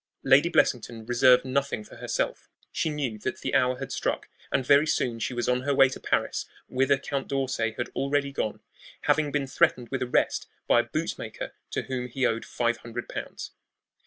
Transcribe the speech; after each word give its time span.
Lady 0.23 0.49
Blessington 0.49 1.05
reserved 1.05 1.45
nothing 1.45 1.83
for 1.83 1.97
herself. 1.97 2.49
She 2.71 2.89
knew 2.89 3.19
that 3.19 3.41
the 3.41 3.53
hour 3.53 3.77
had 3.77 3.91
struck, 3.91 4.29
and 4.51 4.65
very 4.65 4.87
soon 4.87 5.19
she 5.19 5.35
was 5.35 5.47
on 5.47 5.61
her 5.61 5.75
way 5.75 5.89
to 5.89 5.99
Paris, 5.99 6.47
whither 6.67 6.97
Count 6.97 7.27
d'Orsay 7.27 7.75
had 7.77 7.89
already 7.89 8.31
gone, 8.31 8.61
having 9.01 9.31
been 9.31 9.45
threatened 9.45 9.89
with 9.89 10.01
arrest 10.01 10.47
by 10.67 10.79
a 10.79 10.83
boot 10.85 11.19
maker 11.19 11.51
to 11.69 11.83
whom 11.83 12.07
he 12.07 12.25
owed 12.25 12.45
five 12.45 12.77
hundred 12.77 13.09
pounds. 13.09 13.51